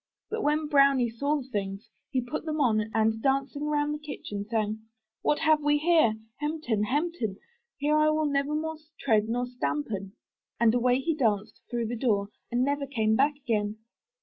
But 0.31 0.41
when 0.41 0.65
BROWNIE 0.67 1.11
saw 1.11 1.39
the 1.43 1.47
things, 1.47 1.87
he 2.09 2.21
put 2.21 2.43
them 2.45 2.59
on 2.59 2.89
and, 2.91 3.21
dancing 3.21 3.67
round 3.67 3.93
the 3.93 3.99
kitchen, 3.99 4.45
sang, 4.49 4.79
'What 5.21 5.37
have 5.37 5.61
we 5.61 5.77
here? 5.77 6.15
Hem 6.37 6.59
ten 6.61 6.81
ham 6.85 7.11
ten! 7.13 7.37
Here 7.77 7.95
will 8.11 8.21
I 8.27 8.31
nevermore 8.31 8.77
tread 8.99 9.29
nor 9.29 9.45
stampen.' 9.45 10.13
And 10.59 10.73
away 10.73 10.97
he 11.01 11.13
danced 11.13 11.61
through 11.69 11.85
the 11.85 11.95
door 11.95 12.29
and 12.51 12.63
never 12.63 12.87
came 12.87 13.15
back 13.15 13.35
again." 13.37 13.77